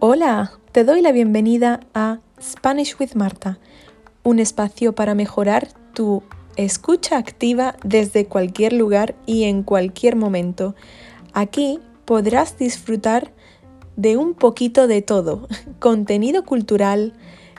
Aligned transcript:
Hola, 0.00 0.52
te 0.72 0.84
doy 0.84 1.02
la 1.02 1.12
bienvenida 1.12 1.80
a 1.92 2.20
Spanish 2.40 2.96
with 2.98 3.14
Marta, 3.14 3.58
un 4.22 4.38
espacio 4.38 4.94
para 4.94 5.14
mejorar 5.14 5.68
tu 5.92 6.22
escucha 6.56 7.18
activa 7.18 7.76
desde 7.84 8.24
cualquier 8.24 8.72
lugar 8.72 9.16
y 9.26 9.44
en 9.44 9.62
cualquier 9.62 10.16
momento. 10.16 10.74
Aquí 11.34 11.80
podrás 12.06 12.56
disfrutar 12.56 13.32
de 13.96 14.16
un 14.16 14.32
poquito 14.32 14.86
de 14.86 15.02
todo, 15.02 15.46
contenido 15.78 16.44
cultural, 16.46 17.12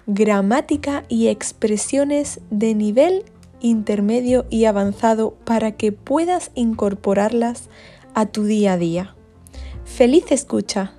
gramática 0.07 1.03
y 1.07 1.27
expresiones 1.27 2.39
de 2.49 2.73
nivel 2.73 3.25
intermedio 3.61 4.45
y 4.49 4.65
avanzado 4.65 5.35
para 5.45 5.73
que 5.73 5.91
puedas 5.91 6.51
incorporarlas 6.55 7.69
a 8.13 8.25
tu 8.25 8.43
día 8.43 8.73
a 8.73 8.77
día. 8.77 9.15
¡Feliz 9.85 10.31
escucha! 10.31 10.93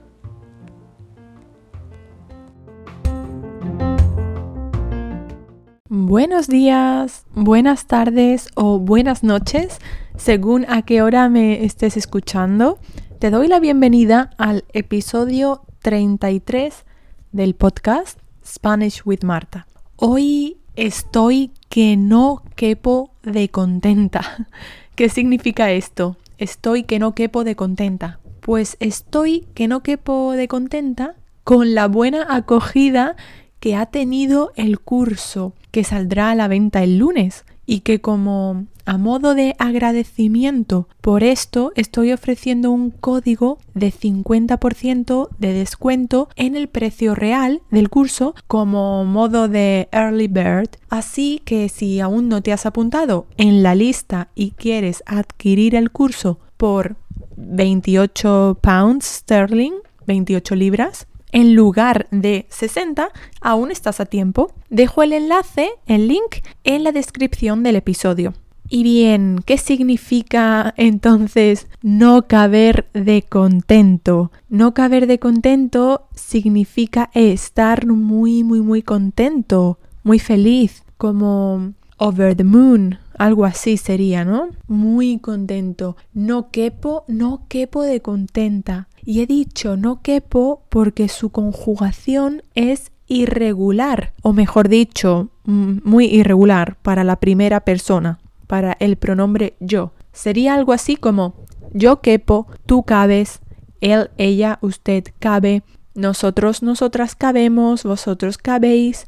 Buenos 5.89 6.49
días, 6.49 7.25
buenas 7.35 7.87
tardes 7.87 8.49
o 8.55 8.79
buenas 8.79 9.23
noches, 9.23 9.79
según 10.17 10.65
a 10.69 10.83
qué 10.83 11.03
hora 11.03 11.29
me 11.29 11.65
estés 11.65 11.97
escuchando. 11.97 12.79
Te 13.19 13.31
doy 13.31 13.49
la 13.49 13.61
bienvenida 13.61 14.31
al 14.39 14.65
episodio 14.73 15.63
33 15.83 16.85
del 17.33 17.55
podcast 17.55 18.19
Spanish 18.45 19.03
with 19.05 19.25
Marta. 19.25 19.67
Hoy 19.97 20.59
estoy 20.75 21.53
que 21.71 21.97
no 21.97 22.43
quepo 22.57 23.13
de 23.23 23.49
contenta. 23.49 24.49
¿Qué 24.97 25.09
significa 25.09 25.71
esto? 25.71 26.19
Estoy 26.37 26.83
que 26.83 26.99
no 26.99 27.15
quepo 27.15 27.45
de 27.45 27.57
contenta. 27.57 28.19
Pues 28.41 28.77
estoy 28.81 29.47
que 29.55 29.69
no 29.69 29.83
quepo 29.83 30.33
de 30.33 30.49
contenta 30.49 31.15
con 31.45 31.75
la 31.75 31.87
buena 31.87 32.27
acogida 32.29 33.17
que 33.61 33.77
ha 33.77 33.87
tenido 33.87 34.53
el 34.57 34.81
curso 34.81 35.55
que 35.71 35.85
saldrá 35.85 36.31
a 36.31 36.35
la 36.35 36.49
venta 36.49 36.83
el 36.83 36.99
lunes 36.99 37.45
y 37.67 37.81
que 37.81 38.01
como 38.01 38.67
a 38.91 38.99
modo 38.99 39.37
de 39.37 39.55
agradecimiento 39.61 40.89
por 41.01 41.23
esto 41.23 41.71
estoy 41.77 42.11
ofreciendo 42.11 42.73
un 42.73 42.91
código 42.91 43.61
de 43.73 43.93
50% 43.93 45.29
de 45.39 45.53
descuento 45.53 46.29
en 46.35 46.57
el 46.57 46.67
precio 46.67 47.15
real 47.15 47.63
del 47.71 47.89
curso 47.89 48.35
como 48.49 49.05
modo 49.05 49.47
de 49.47 49.89
early 49.93 50.27
bird. 50.27 50.71
Así 50.89 51.41
que 51.45 51.69
si 51.69 52.01
aún 52.01 52.29
no 52.29 52.43
te 52.43 52.53
has 52.53 52.67
apuntado 52.67 53.29
en 53.37 53.63
la 53.63 53.77
lista 53.77 54.31
y 54.35 54.51
quieres 54.51 55.05
adquirir 55.07 55.77
el 55.77 55.93
curso 55.93 56.41
por 56.57 56.97
28 57.37 58.59
pounds 58.61 59.07
sterling, 59.07 59.75
28 60.09 60.57
libras, 60.57 61.07
en 61.31 61.55
lugar 61.55 62.09
de 62.11 62.47
60, 62.49 63.13
aún 63.41 63.71
estás 63.71 64.01
a 64.01 64.07
tiempo. 64.07 64.53
Dejo 64.69 65.05
el 65.05 65.13
enlace, 65.13 65.71
el 65.87 66.09
link, 66.09 66.39
en 66.65 66.83
la 66.83 66.91
descripción 66.91 67.63
del 67.63 67.77
episodio. 67.77 68.35
Y 68.73 68.85
bien, 68.85 69.43
¿qué 69.45 69.59
significa 69.59 70.73
entonces 70.77 71.67
no 71.83 72.29
caber 72.29 72.89
de 72.95 73.23
contento? 73.23 74.31
No 74.49 74.75
caber 74.75 75.09
de 75.09 75.19
contento 75.19 76.07
significa 76.15 77.11
estar 77.13 77.85
muy, 77.89 78.45
muy, 78.45 78.61
muy 78.61 78.83
contento, 78.83 79.81
muy 80.05 80.21
feliz, 80.21 80.85
como 80.99 81.73
over 81.97 82.37
the 82.37 82.45
moon, 82.45 82.99
algo 83.19 83.45
así 83.45 83.77
sería, 83.77 84.25
¿no? 84.25 84.51
Muy 84.69 85.19
contento. 85.19 85.97
No 86.15 86.51
quepo, 86.53 87.05
no 87.09 87.47
quepo 87.49 87.83
de 87.83 88.01
contenta. 88.01 88.87
Y 89.05 89.21
he 89.21 89.27
dicho 89.27 89.77
no 89.77 90.01
quepo 90.01 90.63
porque 90.69 91.09
su 91.09 91.31
conjugación 91.31 92.45
es 92.55 92.93
irregular, 93.09 94.13
o 94.23 94.33
mejor 94.33 94.69
dicho, 94.69 95.31
muy 95.45 96.05
irregular 96.05 96.77
para 96.81 97.03
la 97.03 97.17
primera 97.17 97.61
persona, 97.61 98.20
para 98.51 98.77
el 98.81 98.97
pronombre 98.97 99.55
yo. 99.61 99.93
Sería 100.13 100.55
algo 100.55 100.73
así 100.73 100.97
como 100.97 101.37
yo 101.73 102.01
quepo, 102.01 102.49
tú 102.67 102.83
cabes, 102.83 103.39
él, 103.81 104.11
ella, 104.17 104.59
usted 104.61 105.05
cabe, 105.21 105.63
nosotros, 105.95 106.61
nosotras 106.61 107.15
cabemos, 107.15 107.85
vosotros 107.85 108.39
cabéis, 108.39 109.07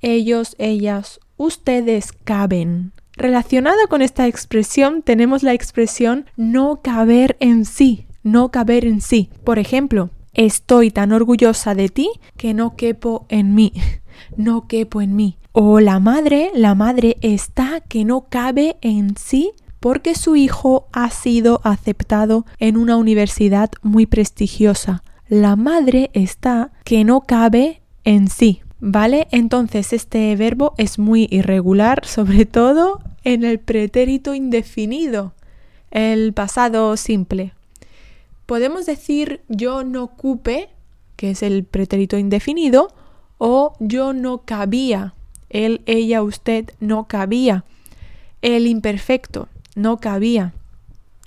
ellos, 0.00 0.54
ellas, 0.60 1.18
ustedes 1.36 2.12
caben. 2.12 2.92
Relacionada 3.16 3.88
con 3.88 4.00
esta 4.00 4.28
expresión 4.28 5.02
tenemos 5.02 5.42
la 5.42 5.54
expresión 5.54 6.26
no 6.36 6.80
caber 6.80 7.36
en 7.40 7.64
sí, 7.64 8.06
no 8.22 8.52
caber 8.52 8.84
en 8.84 9.00
sí. 9.00 9.28
Por 9.42 9.58
ejemplo, 9.58 10.10
estoy 10.34 10.92
tan 10.92 11.10
orgullosa 11.10 11.74
de 11.74 11.88
ti 11.88 12.10
que 12.36 12.54
no 12.54 12.76
quepo 12.76 13.26
en 13.28 13.56
mí, 13.56 13.72
no 14.36 14.68
quepo 14.68 15.02
en 15.02 15.16
mí. 15.16 15.36
O 15.56 15.78
la 15.78 16.00
madre, 16.00 16.50
la 16.52 16.74
madre 16.74 17.16
está 17.20 17.80
que 17.80 18.04
no 18.04 18.26
cabe 18.28 18.76
en 18.80 19.16
sí 19.16 19.52
porque 19.78 20.16
su 20.16 20.34
hijo 20.34 20.88
ha 20.90 21.10
sido 21.10 21.60
aceptado 21.62 22.44
en 22.58 22.76
una 22.76 22.96
universidad 22.96 23.70
muy 23.80 24.06
prestigiosa. 24.06 25.04
La 25.28 25.54
madre 25.54 26.10
está 26.12 26.72
que 26.82 27.04
no 27.04 27.20
cabe 27.20 27.82
en 28.02 28.26
sí. 28.26 28.62
¿Vale? 28.80 29.28
Entonces 29.30 29.92
este 29.92 30.34
verbo 30.34 30.74
es 30.76 30.98
muy 30.98 31.28
irregular, 31.30 32.04
sobre 32.04 32.46
todo 32.46 33.00
en 33.22 33.44
el 33.44 33.60
pretérito 33.60 34.34
indefinido, 34.34 35.34
el 35.92 36.32
pasado 36.32 36.96
simple. 36.96 37.52
Podemos 38.46 38.86
decir 38.86 39.42
yo 39.46 39.84
no 39.84 40.08
cupe, 40.08 40.70
que 41.14 41.30
es 41.30 41.44
el 41.44 41.62
pretérito 41.62 42.18
indefinido, 42.18 42.88
o 43.38 43.74
yo 43.78 44.12
no 44.12 44.38
cabía, 44.38 45.14
él, 45.54 45.80
ella, 45.86 46.22
usted 46.22 46.70
no 46.80 47.08
cabía. 47.08 47.64
El 48.42 48.66
imperfecto, 48.66 49.48
no 49.74 50.00
cabía. 50.00 50.52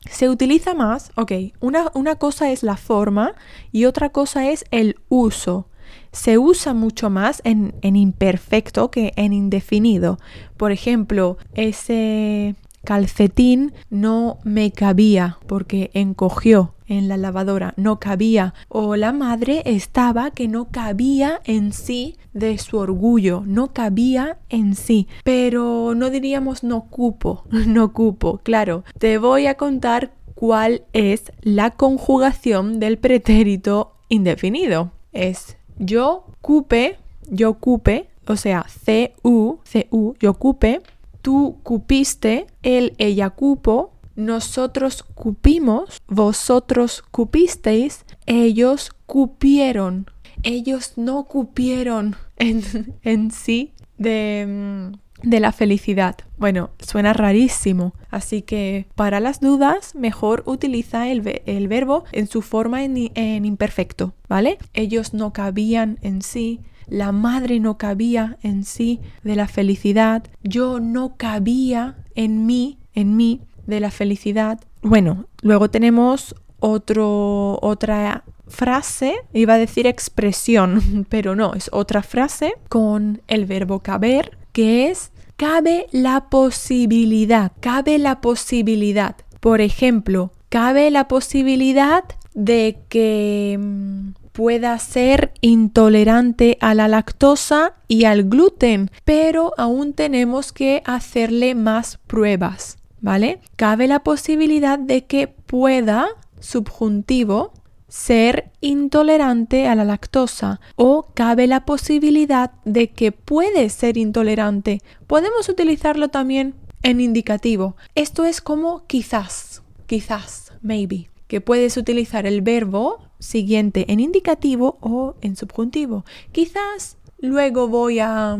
Se 0.07 0.29
utiliza 0.29 0.75
más, 0.75 1.11
ok, 1.15 1.31
una, 1.59 1.91
una 1.95 2.15
cosa 2.15 2.51
es 2.51 2.61
la 2.61 2.77
forma 2.77 3.33
y 3.71 3.85
otra 3.85 4.09
cosa 4.09 4.49
es 4.51 4.65
el 4.69 4.97
uso 5.09 5.67
se 6.11 6.37
usa 6.37 6.73
mucho 6.73 7.09
más 7.09 7.41
en, 7.43 7.75
en, 7.81 7.95
imperfecto 7.95 8.89
que 8.89 9.13
en 9.17 9.33
indefinido. 9.33 10.17
Por 10.57 10.71
ejemplo, 10.71 11.37
ese 11.53 12.55
calcetín 12.87 13.73
no 13.89 14.37
me 14.45 14.71
cabía 14.71 15.39
porque 15.45 15.91
encogió 15.93 16.73
en 16.87 17.09
la 17.09 17.17
lavadora, 17.17 17.73
no 17.75 17.99
cabía. 17.99 18.53
O 18.69 18.95
la 18.95 19.11
madre 19.11 19.61
estaba 19.65 20.31
que 20.31 20.47
no 20.47 20.69
cabía 20.71 21.41
en 21.43 21.73
sí 21.73 22.15
de 22.31 22.57
su 22.57 22.77
orgullo, 22.77 23.43
no 23.45 23.73
cabía 23.73 24.37
en 24.47 24.73
sí. 24.73 25.09
Pero 25.25 25.95
no 25.97 26.09
diríamos 26.09 26.63
no 26.63 26.85
cupo, 26.85 27.43
no 27.51 27.91
cupo. 27.91 28.39
Claro, 28.41 28.85
te 28.97 29.17
voy 29.17 29.47
a 29.47 29.55
contar 29.55 30.13
cuál 30.33 30.83
es 30.93 31.33
la 31.41 31.71
conjugación 31.71 32.79
del 32.79 32.99
pretérito 32.99 33.97
indefinido. 34.07 34.93
Es 35.11 35.57
yo 35.77 36.23
cupe, 36.41 36.99
yo 37.29 37.55
cupe, 37.55 38.07
o 38.27 38.37
sea, 38.37 38.65
C-U, 38.69 39.59
C-U, 39.65 40.15
yo 40.21 40.33
cupe 40.35 40.81
tú 41.27 41.59
cupiste, 41.61 42.47
él, 42.63 42.93
ella 42.99 43.31
cupo, 43.31 43.91
nosotros 44.15 45.03
cupimos, 45.03 46.01
vosotros 46.07 47.03
cupisteis, 47.11 48.05
ellos 48.27 48.91
cupieron. 49.05 50.09
Ellos 50.43 50.93
no 50.95 51.25
cupieron 51.25 52.15
en, 52.37 53.31
sí 53.31 53.73
de, 53.97 54.45
mm, 54.47 55.27
de, 55.29 55.39
la 55.41 55.51
felicidad. 55.51 56.15
Bueno, 56.37 56.69
suena 56.79 57.11
rarísimo, 57.11 57.93
así 58.09 58.41
que 58.41 58.87
para 58.95 59.19
las 59.19 59.41
dudas 59.41 59.95
mejor 59.95 60.43
utiliza 60.45 61.09
el, 61.09 61.41
el 61.45 61.67
verbo 61.67 62.05
en 62.13 62.27
su 62.27 62.41
forma 62.41 62.85
en, 62.85 63.11
en 63.15 63.43
imperfecto, 63.43 64.13
¿vale? 64.29 64.59
Ellos 64.73 65.13
no 65.13 65.33
cabían 65.33 65.99
en 66.01 66.21
sí, 66.21 66.61
la 66.87 67.11
madre 67.11 67.59
no 67.59 67.77
cabía 67.77 68.37
en 68.41 68.63
sí 68.63 68.99
de 69.23 69.35
la 69.35 69.47
felicidad, 69.47 70.23
yo 70.43 70.79
no 70.79 71.15
cabía 71.17 71.97
en 72.15 72.45
mí, 72.45 72.77
en 72.93 73.15
mí 73.15 73.41
de 73.65 73.79
la 73.79 73.91
felicidad. 73.91 74.59
Bueno, 74.81 75.27
luego 75.41 75.69
tenemos 75.69 76.35
otro, 76.59 77.59
otra 77.61 78.23
frase, 78.47 79.15
iba 79.33 79.55
a 79.55 79.57
decir 79.57 79.87
expresión, 79.87 81.05
pero 81.09 81.35
no, 81.35 81.53
es 81.53 81.69
otra 81.71 82.01
frase 82.01 82.53
con 82.69 83.21
el 83.27 83.45
verbo 83.45 83.79
caber, 83.79 84.37
que 84.51 84.89
es 84.89 85.11
cabe 85.35 85.85
la 85.91 86.29
posibilidad, 86.29 87.51
cabe 87.59 87.97
la 87.99 88.21
posibilidad. 88.21 89.15
Por 89.39 89.61
ejemplo, 89.61 90.31
cabe 90.49 90.89
la 90.89 91.07
posibilidad 91.07 92.03
de 92.33 92.79
que 92.89 93.57
mm, 93.59 94.09
pueda 94.37 94.77
ser 94.77 95.31
intolerante 95.41 96.59
a 96.61 96.75
la 96.75 96.87
lactosa 96.87 97.73
y 97.87 98.03
al 98.03 98.25
gluten, 98.25 98.91
pero 99.03 99.51
aún 99.57 99.93
tenemos 99.93 100.51
que 100.51 100.83
hacerle 100.85 101.55
más 101.55 101.97
pruebas. 102.05 102.77
¿vale? 103.01 103.39
Cabe 103.55 103.87
la 103.87 104.03
posibilidad 104.03 104.77
de 104.77 105.05
que 105.05 105.27
pueda, 105.27 106.07
subjuntivo, 106.39 107.51
ser 107.87 108.51
intolerante 108.61 109.67
a 109.67 109.73
la 109.73 109.85
lactosa 109.85 110.59
o 110.75 111.07
cabe 111.15 111.47
la 111.47 111.65
posibilidad 111.65 112.51
de 112.63 112.91
que 112.91 113.11
puede 113.11 113.69
ser 113.69 113.97
intolerante. 113.97 114.81
Podemos 115.07 115.49
utilizarlo 115.49 116.09
también 116.09 116.53
en 116.83 117.01
indicativo. 117.01 117.75
Esto 117.95 118.23
es 118.23 118.41
como 118.41 118.85
quizás, 118.85 119.63
quizás, 119.87 120.53
maybe, 120.61 121.09
que 121.27 121.41
puedes 121.41 121.75
utilizar 121.75 122.27
el 122.27 122.43
verbo 122.43 123.06
siguiente 123.19 123.91
en 123.91 123.99
indicativo 123.99 124.77
o 124.81 125.15
en 125.21 125.35
subjuntivo. 125.35 126.05
Quizás 126.31 126.97
luego 127.19 127.67
voy 127.67 127.99
a, 127.99 128.37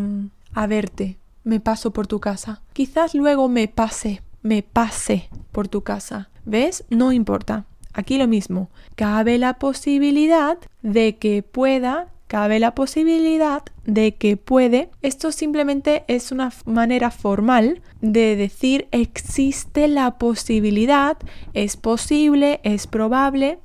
a 0.54 0.68
verte, 0.68 1.18
me 1.44 1.60
paso 1.60 1.92
por 1.92 2.08
tu 2.08 2.20
casa. 2.20 2.62
Quizás 2.74 3.16
luego 3.16 3.48
me 3.48 3.68
pase, 3.68 4.22
me 4.42 4.64
pase 4.64 5.30
por 5.52 5.68
tu 5.68 5.82
casa. 5.82 6.30
¿Ves? 6.46 6.86
No 6.90 7.12
importa. 7.12 7.66
Aquí 7.94 8.18
lo 8.18 8.28
mismo. 8.28 8.70
Cabe 8.96 9.38
la 9.38 9.56
posibilidad 9.56 10.58
de 10.84 11.18
que 11.18 11.42
pueda, 11.42 12.14
cabe 12.28 12.60
la 12.60 12.76
posibilidad 12.76 13.64
de 13.86 14.16
que 14.16 14.38
puede. 14.38 14.90
Esto 15.02 15.32
simplemente 15.32 16.04
es 16.08 16.32
una 16.32 16.54
manera 16.66 17.10
formal 17.10 17.82
de 18.02 18.36
decir 18.36 18.88
existe 18.92 19.88
la 19.88 20.18
posibilidad, 20.18 21.18
es 21.54 21.76
posible, 21.76 22.60
es 22.64 22.86
probable. 22.86 23.60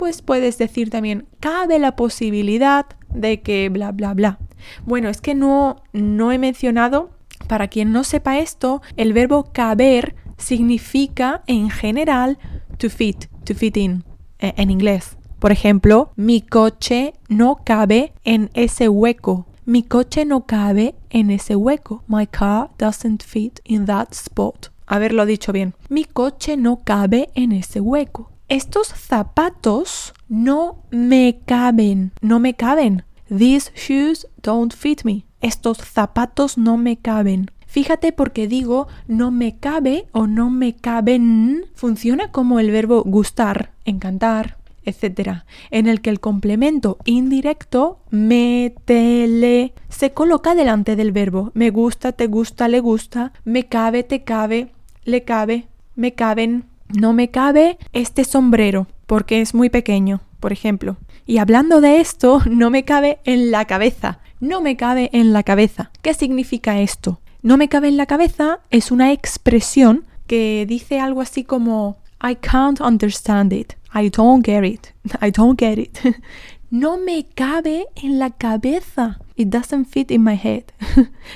Pues 0.00 0.22
puedes 0.22 0.56
decir 0.56 0.88
también 0.88 1.26
cabe 1.40 1.78
la 1.78 1.94
posibilidad 1.94 2.86
de 3.12 3.42
que 3.42 3.68
bla 3.68 3.92
bla 3.92 4.14
bla. 4.14 4.38
Bueno, 4.86 5.10
es 5.10 5.20
que 5.20 5.34
no 5.34 5.76
no 5.92 6.32
he 6.32 6.38
mencionado 6.38 7.10
para 7.46 7.68
quien 7.68 7.92
no 7.92 8.02
sepa 8.02 8.38
esto, 8.38 8.80
el 8.96 9.12
verbo 9.12 9.52
caber 9.52 10.14
significa 10.38 11.42
en 11.46 11.68
general 11.68 12.38
to 12.78 12.88
fit, 12.88 13.26
to 13.44 13.54
fit 13.54 13.76
in, 13.76 14.04
eh, 14.38 14.54
en 14.56 14.70
inglés. 14.70 15.18
Por 15.38 15.52
ejemplo, 15.52 16.12
mi 16.16 16.40
coche 16.40 17.12
no 17.28 17.56
cabe 17.62 18.14
en 18.24 18.48
ese 18.54 18.88
hueco. 18.88 19.48
Mi 19.66 19.82
coche 19.82 20.24
no 20.24 20.46
cabe 20.46 20.94
en 21.10 21.30
ese 21.30 21.56
hueco. 21.56 22.04
My 22.08 22.26
car 22.26 22.70
doesn't 22.78 23.22
fit 23.22 23.60
in 23.64 23.84
that 23.84 24.12
spot. 24.12 24.72
Haberlo 24.86 25.26
dicho 25.26 25.52
bien. 25.52 25.74
Mi 25.90 26.06
coche 26.06 26.56
no 26.56 26.80
cabe 26.84 27.28
en 27.34 27.52
ese 27.52 27.82
hueco. 27.82 28.30
Estos 28.50 28.88
zapatos 28.88 30.12
no 30.28 30.82
me 30.90 31.38
caben. 31.46 32.10
No 32.20 32.40
me 32.40 32.54
caben. 32.54 33.04
These 33.28 33.70
shoes 33.76 34.26
don't 34.42 34.74
fit 34.74 35.04
me. 35.04 35.24
Estos 35.40 35.78
zapatos 35.78 36.58
no 36.58 36.76
me 36.76 36.96
caben. 36.96 37.52
Fíjate 37.68 38.10
porque 38.10 38.48
digo 38.48 38.88
no 39.06 39.30
me 39.30 39.56
cabe 39.58 40.08
o 40.10 40.26
no 40.26 40.50
me 40.50 40.74
caben. 40.74 41.66
Funciona 41.76 42.32
como 42.32 42.58
el 42.58 42.72
verbo 42.72 43.04
gustar, 43.04 43.70
encantar, 43.84 44.58
etc. 44.84 45.44
En 45.70 45.86
el 45.86 46.00
que 46.00 46.10
el 46.10 46.18
complemento 46.18 46.98
indirecto 47.04 48.00
me, 48.10 48.74
te, 48.84 49.28
le 49.28 49.74
se 49.88 50.10
coloca 50.12 50.56
delante 50.56 50.96
del 50.96 51.12
verbo. 51.12 51.52
Me 51.54 51.70
gusta, 51.70 52.10
te 52.10 52.26
gusta, 52.26 52.66
le 52.66 52.80
gusta. 52.80 53.32
Me 53.44 53.68
cabe, 53.68 54.02
te 54.02 54.24
cabe, 54.24 54.72
le 55.04 55.22
cabe, 55.22 55.68
me 55.94 56.14
caben. 56.14 56.69
No 56.94 57.12
me 57.12 57.30
cabe 57.30 57.78
este 57.92 58.24
sombrero 58.24 58.86
porque 59.06 59.40
es 59.40 59.54
muy 59.54 59.70
pequeño, 59.70 60.20
por 60.40 60.52
ejemplo. 60.52 60.96
Y 61.26 61.38
hablando 61.38 61.80
de 61.80 62.00
esto, 62.00 62.42
no 62.50 62.70
me 62.70 62.84
cabe 62.84 63.18
en 63.24 63.50
la 63.50 63.64
cabeza. 63.64 64.20
No 64.40 64.60
me 64.60 64.76
cabe 64.76 65.10
en 65.12 65.32
la 65.32 65.42
cabeza. 65.42 65.90
¿Qué 66.02 66.14
significa 66.14 66.80
esto? 66.80 67.20
no 67.42 67.56
me 67.56 67.68
cabe 67.68 67.88
en 67.88 67.96
la 67.96 68.06
cabeza 68.06 68.60
es 68.70 68.90
una 68.90 69.12
expresión 69.12 70.04
que 70.26 70.66
dice 70.68 71.00
algo 71.00 71.20
así 71.20 71.44
como 71.44 71.98
I 72.22 72.36
can't 72.36 72.80
understand 72.80 73.52
it. 73.52 73.74
I 73.94 74.10
don't 74.10 74.44
get 74.44 74.64
it. 74.64 74.88
I 75.20 75.30
don't 75.30 75.58
get 75.58 75.78
it. 75.78 75.98
no 76.70 76.98
me 76.98 77.24
cabe 77.24 77.86
en 77.96 78.18
la 78.18 78.30
cabeza. 78.30 79.18
It 79.36 79.48
doesn't 79.48 79.86
fit 79.86 80.10
in 80.10 80.22
my 80.22 80.36
head. 80.36 80.64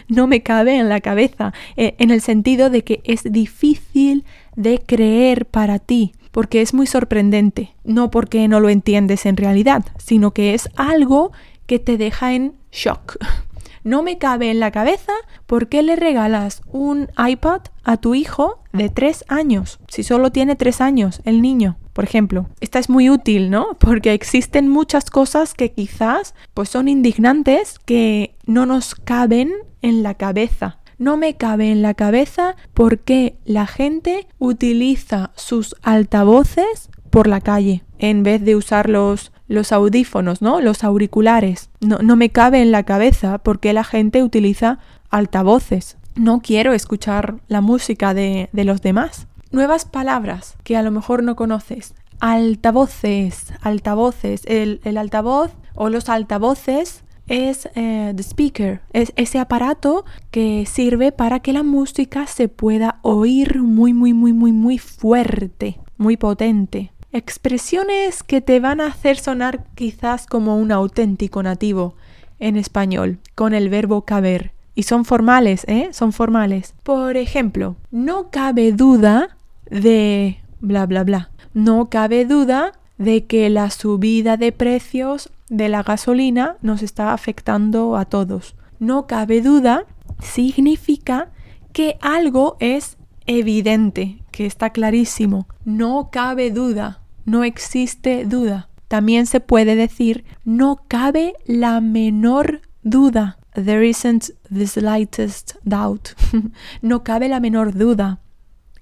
no 0.09 0.27
me 0.27 0.43
cabe 0.43 0.77
en 0.77 0.91
la 0.91 1.01
cabeza. 1.01 1.55
Eh, 1.77 1.95
en 1.99 2.11
el 2.11 2.21
sentido 2.21 2.69
de 2.69 2.85
que 2.85 3.01
es 3.05 3.23
difícil 3.25 4.25
de 4.57 4.79
creer 4.79 5.47
para 5.47 5.79
ti. 5.79 6.13
Porque 6.31 6.63
es 6.63 6.75
muy 6.75 6.87
sorprendente. 6.87 7.75
No 7.85 8.11
porque 8.11 8.49
no 8.49 8.59
lo 8.59 8.69
entiendes 8.69 9.25
en 9.27 9.37
realidad, 9.37 9.85
sino 9.99 10.33
que 10.33 10.55
es 10.55 10.69
algo 10.77 11.33
que 11.67 11.79
te 11.79 11.97
deja 11.97 12.35
en 12.35 12.55
shock. 12.73 13.17
No 13.85 14.03
me 14.03 14.17
cabe 14.17 14.51
en 14.51 14.61
la 14.61 14.71
cabeza 14.71 15.13
por 15.47 15.69
qué 15.69 15.83
le 15.83 15.95
regalas 15.95 16.63
un 16.73 17.09
iPad 17.19 17.61
a 17.85 17.99
tu 17.99 18.15
hijo 18.15 18.63
de 18.73 18.89
tres 18.89 19.27
años, 19.29 19.79
si 19.89 20.03
solo 20.03 20.33
tiene 20.33 20.57
tres 20.57 20.81
años 20.81 21.21
el 21.27 21.43
niño. 21.43 21.77
Por 21.93 22.05
ejemplo, 22.05 22.49
esta 22.61 22.79
es 22.79 22.89
muy 22.89 23.11
útil, 23.11 23.51
¿no? 23.51 23.75
Porque 23.79 24.15
existen 24.15 24.71
muchas 24.71 25.11
cosas 25.11 25.53
que 25.53 25.73
quizás 25.73 26.35
pues 26.55 26.71
son 26.71 26.89
indignantes 26.89 27.79
que 27.79 28.37
no 28.47 28.65
nos 28.65 28.95
caben 28.95 29.53
en 29.83 30.03
la 30.03 30.15
cabeza. 30.15 30.79
No 30.99 31.17
me 31.17 31.37
cabe 31.37 31.71
en 31.71 31.83
la 31.83 31.95
cabeza 31.95 32.57
por 32.73 33.01
qué 33.01 33.37
la 33.45 33.67
gente 33.67 34.27
utiliza 34.39 35.33
sus 35.37 35.77
altavoces 35.83 36.91
por 37.11 37.27
la 37.27 37.41
calle 37.41 37.85
en 37.99 38.23
vez 38.23 38.45
de 38.45 38.57
usar 38.57 38.89
los 38.89 39.33
los 39.47 39.73
audífonos, 39.73 40.43
¿no? 40.43 40.61
Los 40.61 40.85
auriculares. 40.85 41.71
No, 41.81 41.99
no 41.99 42.17
me 42.17 42.31
cabe 42.31 42.63
en 42.63 42.73
la 42.73 42.85
cabeza 42.85 43.39
porque 43.39 43.73
la 43.73 43.85
gente 43.85 44.23
utiliza 44.23 44.79
altavoces. 45.11 45.97
No 46.15 46.41
quiero 46.41 46.73
escuchar 46.73 47.37
la 47.49 47.61
música 47.61 48.15
de, 48.15 48.49
de 48.53 48.65
los 48.65 48.81
demás. 48.83 49.27
Nuevas 49.51 49.85
palabras 49.85 50.57
que 50.65 50.77
a 50.77 50.83
lo 50.83 50.91
mejor 50.91 51.23
no 51.23 51.37
conoces. 51.37 51.95
Altavoces, 52.21 53.53
altavoces. 53.61 54.43
El, 54.47 54.81
el 54.85 54.97
altavoz 54.97 55.53
o 55.75 55.89
los 55.89 56.09
altavoces 56.09 57.04
es 57.27 57.69
eh, 57.75 58.13
the 58.15 58.23
speaker, 58.23 58.81
es 58.93 59.13
ese 59.17 59.39
aparato 59.39 60.05
que 60.31 60.67
sirve 60.67 61.13
para 61.13 61.41
que 61.41 61.53
la 61.53 61.63
música 61.63 62.27
se 62.27 62.49
pueda 62.49 62.99
oír 63.03 63.63
muy, 63.63 63.93
muy, 63.95 64.13
muy, 64.13 64.33
muy, 64.33 64.53
muy 64.53 64.79
fuerte, 64.79 65.79
muy 65.97 66.17
potente. 66.17 66.93
Expresiones 67.13 68.23
que 68.23 68.41
te 68.41 68.61
van 68.61 68.81
a 68.81 68.89
hacer 68.89 69.17
sonar 69.19 69.65
quizás 69.75 70.27
como 70.27 70.59
un 70.59 70.73
auténtico 70.73 71.43
nativo 71.43 71.95
en 72.41 72.57
español, 72.57 73.19
con 73.35 73.55
el 73.55 73.69
verbo 73.69 74.05
caber. 74.05 74.53
Y 74.75 74.83
son 74.83 75.05
formales, 75.05 75.65
¿eh? 75.69 75.91
Son 75.93 76.13
formales. 76.13 76.75
Por 76.83 77.17
ejemplo, 77.17 77.77
no 77.93 78.31
cabe 78.31 78.73
duda 78.73 79.37
de 79.71 80.39
bla, 80.61 80.87
bla, 80.87 81.05
bla. 81.05 81.31
No 81.53 81.89
cabe 81.89 82.25
duda 82.25 82.73
de 82.99 83.25
que 83.25 83.49
la 83.51 83.71
subida 83.71 84.37
de 84.37 84.53
precios 84.53 85.31
de 85.49 85.69
la 85.69 85.83
gasolina 85.83 86.57
nos 86.63 86.83
está 86.83 87.13
afectando 87.13 87.97
a 87.97 88.05
todos. 88.05 88.55
No 88.79 89.07
cabe 89.07 89.41
duda 89.41 89.85
significa 90.21 91.31
que 91.73 91.97
algo 92.01 92.57
es 92.61 92.97
evidente, 93.27 94.23
que 94.31 94.47
está 94.47 94.71
clarísimo. 94.71 95.47
No 95.65 96.11
cabe 96.11 96.51
duda 96.51 97.01
no 97.25 97.45
existe 97.45 98.25
duda. 98.25 98.69
También 98.89 99.27
se 99.27 99.41
puede 99.41 99.77
decir 99.77 100.25
no 100.45 100.85
cabe 100.89 101.35
la 101.47 101.81
menor 101.81 102.61
duda. 102.83 103.39
There 103.55 103.87
isn't 103.87 104.31
the 104.53 104.67
slightest 104.67 105.55
doubt. 105.65 106.11
no 106.83 107.03
cabe 107.03 107.29
la 107.29 107.41
menor 107.41 107.75
duda. 107.75 108.21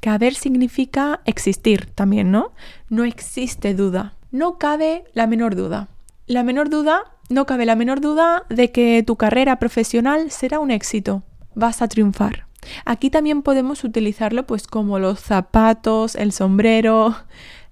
Caber 0.02 0.34
significa 0.34 1.20
existir 1.26 1.86
también, 1.86 2.32
¿no? 2.32 2.50
No 2.88 3.04
existe 3.04 3.72
duda. 3.72 4.14
No 4.32 4.58
cabe 4.58 5.04
la 5.14 5.28
menor 5.28 5.54
duda. 5.54 5.86
La 6.26 6.42
menor 6.42 6.70
duda, 6.70 7.04
no 7.30 7.46
cabe 7.46 7.66
la 7.66 7.76
menor 7.76 8.00
duda 8.00 8.42
de 8.48 8.72
que 8.72 9.04
tu 9.06 9.14
carrera 9.14 9.60
profesional 9.60 10.32
será 10.32 10.58
un 10.58 10.72
éxito. 10.72 11.22
Vas 11.54 11.82
a 11.82 11.86
triunfar. 11.86 12.46
Aquí 12.84 13.10
también 13.10 13.42
podemos 13.42 13.84
utilizarlo 13.84 14.44
pues 14.44 14.66
como 14.66 14.98
los 14.98 15.20
zapatos, 15.20 16.16
el 16.16 16.32
sombrero, 16.32 17.14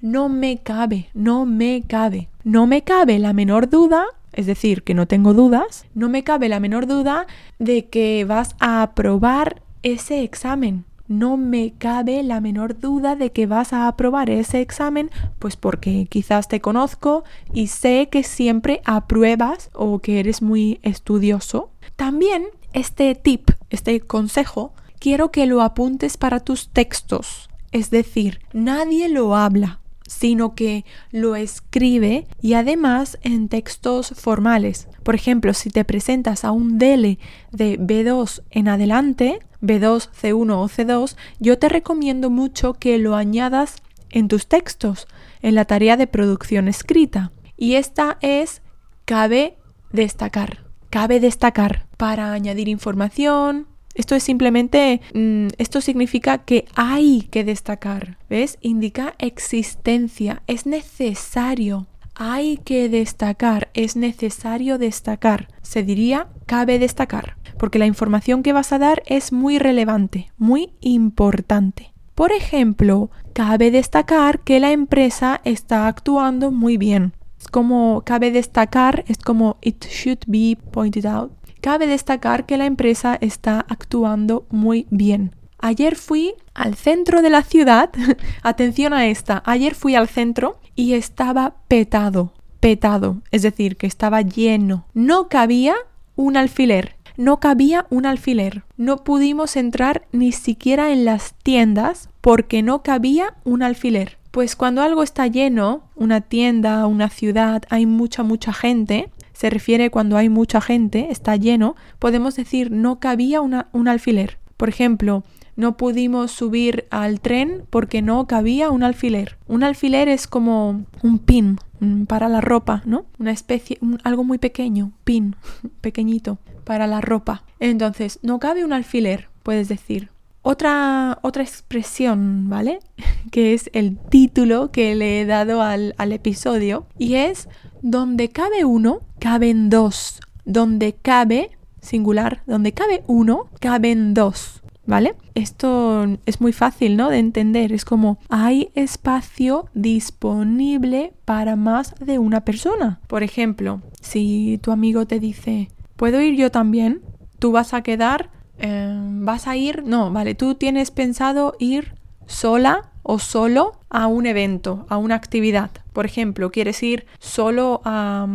no 0.00 0.28
me 0.28 0.58
cabe, 0.58 1.10
no 1.14 1.46
me 1.46 1.82
cabe. 1.84 2.28
No 2.44 2.68
me 2.68 2.84
cabe 2.84 3.18
la 3.18 3.32
menor 3.32 3.68
duda, 3.68 4.04
es 4.32 4.46
decir, 4.46 4.84
que 4.84 4.94
no 4.94 5.08
tengo 5.08 5.34
dudas, 5.34 5.84
no 5.94 6.08
me 6.08 6.22
cabe 6.22 6.48
la 6.48 6.60
menor 6.60 6.86
duda 6.86 7.26
de 7.58 7.86
que 7.86 8.24
vas 8.24 8.54
a 8.60 8.82
aprobar 8.82 9.62
ese 9.82 10.22
examen. 10.22 10.84
No 11.10 11.36
me 11.36 11.72
cabe 11.72 12.22
la 12.22 12.40
menor 12.40 12.78
duda 12.78 13.16
de 13.16 13.32
que 13.32 13.46
vas 13.46 13.72
a 13.72 13.88
aprobar 13.88 14.30
ese 14.30 14.60
examen, 14.60 15.10
pues 15.40 15.56
porque 15.56 16.06
quizás 16.08 16.46
te 16.46 16.60
conozco 16.60 17.24
y 17.52 17.66
sé 17.66 18.08
que 18.12 18.22
siempre 18.22 18.80
apruebas 18.84 19.70
o 19.74 19.98
que 19.98 20.20
eres 20.20 20.40
muy 20.40 20.78
estudioso. 20.82 21.72
También 21.96 22.44
este 22.74 23.16
tip, 23.16 23.50
este 23.70 23.98
consejo, 23.98 24.72
quiero 25.00 25.32
que 25.32 25.46
lo 25.46 25.62
apuntes 25.62 26.16
para 26.16 26.38
tus 26.38 26.68
textos. 26.68 27.50
Es 27.72 27.90
decir, 27.90 28.38
nadie 28.52 29.08
lo 29.08 29.34
habla 29.34 29.79
sino 30.10 30.56
que 30.56 30.84
lo 31.12 31.36
escribe 31.36 32.26
y 32.42 32.54
además 32.54 33.16
en 33.22 33.48
textos 33.48 34.12
formales. 34.16 34.88
Por 35.04 35.14
ejemplo, 35.14 35.54
si 35.54 35.70
te 35.70 35.84
presentas 35.84 36.44
a 36.44 36.50
un 36.50 36.78
DELE 36.78 37.20
de 37.52 37.78
B2 37.78 38.42
en 38.50 38.66
adelante, 38.66 39.38
B2, 39.62 40.10
C1 40.10 40.52
o 40.52 40.68
C2, 40.68 41.16
yo 41.38 41.60
te 41.60 41.68
recomiendo 41.68 42.28
mucho 42.28 42.74
que 42.74 42.98
lo 42.98 43.14
añadas 43.14 43.76
en 44.10 44.26
tus 44.26 44.48
textos, 44.48 45.06
en 45.42 45.54
la 45.54 45.64
tarea 45.64 45.96
de 45.96 46.08
producción 46.08 46.66
escrita. 46.66 47.30
Y 47.56 47.76
esta 47.76 48.18
es 48.20 48.62
cabe 49.04 49.58
destacar. 49.92 50.64
Cabe 50.90 51.20
destacar 51.20 51.86
para 51.96 52.32
añadir 52.32 52.68
información, 52.68 53.68
esto 53.94 54.14
es 54.14 54.22
simplemente, 54.22 55.00
mm, 55.14 55.48
esto 55.58 55.80
significa 55.80 56.38
que 56.38 56.66
hay 56.74 57.22
que 57.30 57.44
destacar, 57.44 58.18
¿ves? 58.28 58.58
Indica 58.60 59.14
existencia, 59.18 60.42
es 60.46 60.66
necesario. 60.66 61.86
Hay 62.14 62.58
que 62.58 62.88
destacar, 62.88 63.70
es 63.74 63.96
necesario 63.96 64.78
destacar. 64.78 65.48
Se 65.62 65.82
diría 65.82 66.28
cabe 66.46 66.78
destacar, 66.78 67.36
porque 67.58 67.78
la 67.78 67.86
información 67.86 68.42
que 68.42 68.52
vas 68.52 68.72
a 68.72 68.78
dar 68.78 69.02
es 69.06 69.32
muy 69.32 69.58
relevante, 69.58 70.30
muy 70.36 70.70
importante. 70.80 71.92
Por 72.14 72.32
ejemplo, 72.32 73.10
cabe 73.32 73.70
destacar 73.70 74.40
que 74.40 74.60
la 74.60 74.72
empresa 74.72 75.40
está 75.44 75.86
actuando 75.86 76.50
muy 76.50 76.76
bien. 76.76 77.14
Es 77.40 77.48
como 77.48 78.02
cabe 78.04 78.30
destacar, 78.30 79.04
es 79.08 79.16
como 79.16 79.56
it 79.62 79.86
should 79.86 80.20
be 80.26 80.58
pointed 80.72 81.06
out 81.06 81.32
cabe 81.60 81.86
destacar 81.86 82.46
que 82.46 82.56
la 82.56 82.66
empresa 82.66 83.16
está 83.20 83.64
actuando 83.68 84.46
muy 84.50 84.86
bien. 84.90 85.34
Ayer 85.58 85.96
fui 85.96 86.34
al 86.54 86.74
centro 86.74 87.22
de 87.22 87.30
la 87.30 87.42
ciudad, 87.42 87.90
atención 88.42 88.92
a 88.92 89.06
esta, 89.06 89.42
ayer 89.44 89.74
fui 89.74 89.94
al 89.94 90.08
centro 90.08 90.58
y 90.74 90.94
estaba 90.94 91.54
petado, 91.68 92.32
petado, 92.60 93.20
es 93.30 93.42
decir, 93.42 93.76
que 93.76 93.86
estaba 93.86 94.22
lleno. 94.22 94.86
No 94.94 95.28
cabía 95.28 95.74
un 96.16 96.36
alfiler, 96.36 96.96
no 97.20 97.38
cabía 97.38 97.86
un 97.90 98.06
alfiler. 98.06 98.62
No 98.78 99.04
pudimos 99.04 99.56
entrar 99.56 100.06
ni 100.10 100.32
siquiera 100.32 100.90
en 100.90 101.04
las 101.04 101.34
tiendas 101.34 102.08
porque 102.22 102.62
no 102.62 102.82
cabía 102.82 103.34
un 103.44 103.62
alfiler. 103.62 104.16
Pues 104.30 104.56
cuando 104.56 104.80
algo 104.80 105.02
está 105.02 105.26
lleno, 105.26 105.82
una 105.96 106.22
tienda, 106.22 106.86
una 106.86 107.10
ciudad, 107.10 107.64
hay 107.68 107.84
mucha, 107.84 108.22
mucha 108.22 108.54
gente, 108.54 109.10
se 109.40 109.48
refiere 109.48 109.88
cuando 109.88 110.18
hay 110.18 110.28
mucha 110.28 110.60
gente, 110.60 111.06
está 111.10 111.34
lleno, 111.34 111.74
podemos 111.98 112.36
decir 112.36 112.70
no 112.70 113.00
cabía 113.00 113.40
un 113.40 113.88
alfiler. 113.88 114.36
Por 114.58 114.68
ejemplo, 114.68 115.24
no 115.56 115.78
pudimos 115.78 116.30
subir 116.30 116.84
al 116.90 117.22
tren 117.22 117.62
porque 117.70 118.02
no 118.02 118.26
cabía 118.26 118.68
un 118.68 118.82
alfiler. 118.82 119.38
Un 119.48 119.64
alfiler 119.64 120.10
es 120.10 120.26
como 120.26 120.84
un 121.02 121.18
pin 121.18 121.58
para 122.06 122.28
la 122.28 122.42
ropa, 122.42 122.82
¿no? 122.84 123.06
Una 123.18 123.30
especie, 123.30 123.78
algo 124.04 124.24
muy 124.24 124.36
pequeño, 124.36 124.92
pin, 125.04 125.36
pequeñito, 125.80 126.36
para 126.64 126.86
la 126.86 127.00
ropa. 127.00 127.42
Entonces, 127.60 128.18
no 128.22 128.40
cabe 128.40 128.62
un 128.62 128.74
alfiler, 128.74 129.30
puedes 129.42 129.70
decir. 129.70 130.10
Otra, 130.42 131.18
otra 131.22 131.42
expresión, 131.42 132.50
¿vale? 132.50 132.80
que 133.30 133.54
es 133.54 133.70
el 133.72 133.96
título 133.96 134.70
que 134.70 134.94
le 134.94 135.22
he 135.22 135.24
dado 135.24 135.62
al, 135.62 135.94
al 135.96 136.12
episodio 136.12 136.86
y 136.98 137.14
es 137.14 137.48
donde 137.82 138.28
cabe 138.28 138.64
uno, 138.64 139.00
caben 139.18 139.70
dos. 139.70 140.20
Donde 140.44 140.94
cabe, 140.94 141.50
singular, 141.80 142.42
donde 142.46 142.72
cabe 142.72 143.02
uno, 143.06 143.48
caben 143.60 144.14
dos. 144.14 144.62
¿Vale? 144.86 145.14
Esto 145.34 146.06
es 146.26 146.40
muy 146.40 146.52
fácil, 146.52 146.96
¿no? 146.96 147.10
De 147.10 147.18
entender. 147.18 147.72
Es 147.72 147.84
como 147.84 148.18
hay 148.28 148.70
espacio 148.74 149.66
disponible 149.72 151.12
para 151.24 151.54
más 151.54 151.94
de 152.00 152.18
una 152.18 152.40
persona. 152.40 153.00
Por 153.06 153.22
ejemplo, 153.22 153.82
si 154.00 154.58
tu 154.62 154.72
amigo 154.72 155.06
te 155.06 155.20
dice, 155.20 155.70
¿puedo 155.96 156.20
ir 156.20 156.34
yo 156.34 156.50
también? 156.50 157.02
Tú 157.38 157.52
vas 157.52 157.72
a 157.72 157.82
quedar, 157.82 158.30
em, 158.58 159.24
vas 159.24 159.46
a 159.46 159.56
ir, 159.56 159.84
no, 159.84 160.10
vale, 160.10 160.34
tú 160.34 160.56
tienes 160.56 160.90
pensado 160.90 161.54
ir 161.60 161.94
sola 162.26 162.90
o 163.10 163.18
solo 163.18 163.72
a 163.88 164.06
un 164.06 164.24
evento, 164.24 164.86
a 164.88 164.96
una 164.96 165.16
actividad. 165.16 165.72
Por 165.92 166.06
ejemplo, 166.06 166.52
quieres 166.52 166.80
ir 166.80 167.06
solo 167.18 167.80
a, 167.84 168.28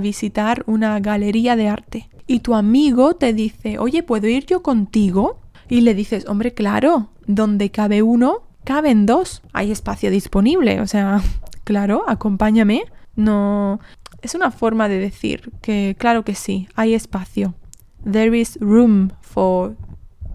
visitar 0.00 0.62
una 0.68 1.00
galería 1.00 1.56
de 1.56 1.66
arte 1.68 2.08
y 2.28 2.38
tu 2.38 2.54
amigo 2.54 3.14
te 3.14 3.32
dice, 3.32 3.80
oye, 3.80 4.04
¿puedo 4.04 4.28
ir 4.28 4.46
yo 4.46 4.62
contigo? 4.62 5.40
Y 5.68 5.80
le 5.80 5.94
dices, 5.94 6.24
hombre, 6.28 6.54
claro, 6.54 7.08
donde 7.26 7.72
cabe 7.72 8.02
uno, 8.02 8.42
caben 8.62 9.06
dos. 9.06 9.42
Hay 9.52 9.72
espacio 9.72 10.08
disponible. 10.08 10.80
O 10.80 10.86
sea, 10.86 11.20
claro, 11.64 12.04
acompáñame. 12.06 12.84
No. 13.16 13.80
Es 14.22 14.36
una 14.36 14.52
forma 14.52 14.88
de 14.88 14.98
decir 15.00 15.50
que, 15.62 15.96
claro 15.98 16.24
que 16.24 16.36
sí, 16.36 16.68
hay 16.76 16.94
espacio. 16.94 17.54
There 18.08 18.38
is 18.38 18.56
room 18.60 19.10
for 19.20 19.74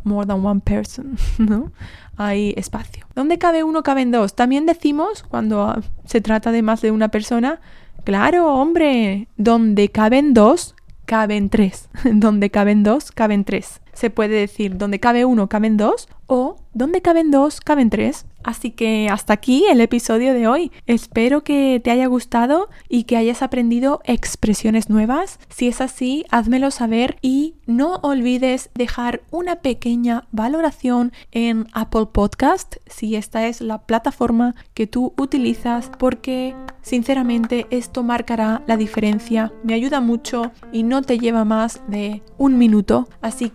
more 0.08 0.26
than 0.26 0.46
one 0.46 0.62
person, 0.62 1.18
¿no? 1.38 1.72
Hay 2.16 2.54
espacio. 2.58 3.06
¿Dónde 3.16 3.38
cabe 3.38 3.64
uno, 3.64 3.84
caben 3.84 4.12
dos? 4.12 4.36
También 4.36 4.66
decimos, 4.66 5.24
cuando 5.24 5.82
se 6.06 6.22
trata 6.22 6.52
de 6.52 6.62
más 6.62 6.82
de 6.82 6.92
una 6.92 7.10
persona, 7.10 7.60
claro, 8.04 8.54
hombre, 8.54 9.28
donde 9.38 9.90
caben 9.90 10.34
dos, 10.34 10.76
caben 11.06 11.50
tres. 11.50 11.90
donde 12.04 12.50
caben 12.50 12.84
dos, 12.84 13.12
caben 13.12 13.44
tres. 13.44 13.82
Se 13.98 14.12
puede 14.12 14.36
decir, 14.36 14.78
donde 14.78 15.00
cabe 15.00 15.26
uno, 15.26 15.50
caben 15.50 15.76
dos, 15.76 16.08
o 16.28 16.58
donde 16.74 17.02
caben 17.02 17.32
dos, 17.32 17.62
caben 17.62 17.90
tres. 17.90 18.28
Así 18.44 18.72
que 18.72 19.10
hasta 19.10 19.34
aquí 19.34 19.66
el 19.70 19.82
episodio 19.82 20.34
de 20.34 20.48
hoy. 20.48 20.72
Espero 20.86 21.44
que 21.44 21.82
te 21.84 21.90
haya 21.90 22.06
gustado 22.06 22.70
y 22.88 23.04
que 23.04 23.18
hayas 23.18 23.42
aprendido 23.42 24.00
expresiones 24.06 24.90
nuevas. 24.90 25.40
Si 25.50 25.68
es 25.68 25.82
así, 25.82 26.26
házmelo 26.30 26.70
saber 26.72 27.18
y 27.22 27.56
no 27.66 27.96
olvides 28.04 28.70
dejar 28.76 29.22
una 29.32 29.58
pequeña 29.58 30.28
valoración 30.32 31.12
en 31.32 31.68
Apple 31.74 32.06
Podcast 32.14 32.76
si 32.86 33.16
esta 33.16 33.48
es 33.48 33.60
la 33.60 33.80
plataforma 33.80 34.56
que 34.74 34.88
tú 34.88 35.14
utilizas 35.18 35.92
porque 35.98 36.56
sinceramente 36.82 37.68
esto 37.70 38.04
marcará 38.04 38.64
la 38.68 38.78
diferencia. 38.78 39.52
Me 39.64 39.74
ayuda 39.74 40.00
mucho 40.00 40.52
y 40.72 40.84
no 40.84 41.02
te 41.02 41.20
lleva 41.20 41.44
más 41.44 41.82
de 41.90 42.22
un 42.38 42.58
minuto. 42.58 43.10
Así 43.22 43.50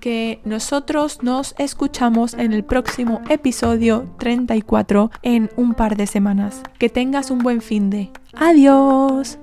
nosotros 0.44 1.22
nos 1.22 1.54
escuchamos 1.58 2.34
en 2.34 2.52
el 2.52 2.64
próximo 2.64 3.20
episodio 3.28 4.06
34 4.18 5.10
en 5.22 5.50
un 5.56 5.74
par 5.74 5.96
de 5.96 6.06
semanas. 6.06 6.62
Que 6.78 6.88
tengas 6.88 7.30
un 7.30 7.38
buen 7.38 7.60
fin 7.60 7.90
de. 7.90 8.10
Adiós. 8.34 9.38